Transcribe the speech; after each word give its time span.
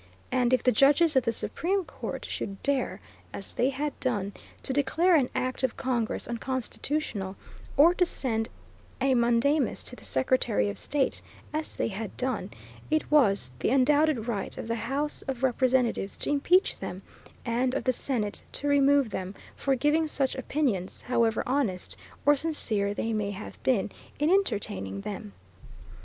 And 0.31 0.51
if 0.51 0.63
the 0.63 0.71
judges 0.71 1.15
of 1.15 1.25
the 1.25 1.31
Supreme 1.31 1.85
Court 1.85 2.25
should 2.27 2.63
dare, 2.63 2.99
as 3.33 3.53
they 3.53 3.69
had 3.69 3.93
done, 3.99 4.33
to 4.63 4.73
declare 4.73 5.15
an 5.15 5.29
act 5.35 5.61
of 5.61 5.77
Congress 5.77 6.27
unconstitutional, 6.27 7.35
or 7.77 7.93
to 7.93 8.03
send 8.03 8.49
a 8.99 9.13
mandamus 9.13 9.83
to 9.83 9.95
the 9.95 10.03
Secretary 10.03 10.71
of 10.71 10.79
State, 10.79 11.21
as 11.53 11.75
they 11.75 11.89
had 11.89 12.17
done, 12.17 12.49
it 12.89 13.11
was 13.11 13.51
the 13.59 13.69
undoubted 13.69 14.27
right 14.27 14.57
of 14.57 14.67
the: 14.67 14.73
House 14.73 15.21
of 15.27 15.43
Representatives 15.43 16.17
to 16.17 16.31
impeach 16.31 16.79
them, 16.79 17.03
and 17.45 17.75
of 17.75 17.83
the 17.83 17.93
Senate 17.93 18.41
to 18.53 18.67
remove 18.67 19.11
them, 19.11 19.35
for 19.55 19.75
giving 19.75 20.07
such 20.07 20.33
opinions, 20.33 21.03
however 21.03 21.43
honest 21.45 21.95
or 22.25 22.35
sincere 22.35 22.95
they 22.95 23.13
may 23.13 23.29
have 23.29 23.61
been 23.61 23.91
in 24.17 24.31
entertaining 24.31 25.01
them. 25.01 25.31